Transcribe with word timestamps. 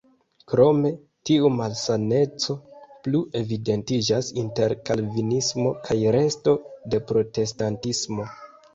Krome 0.51 0.91
tiu 1.29 1.51
malsameco 1.57 2.57
plu 3.05 3.23
evidentiĝas 3.43 4.33
inter 4.47 4.77
kalvinismo 4.91 5.77
kaj 5.87 6.03
resto 6.21 6.61
de 6.93 7.07
protestantismo. 7.15 8.33